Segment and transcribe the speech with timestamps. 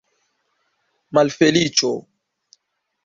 [1.17, 1.93] Malfeliĉo!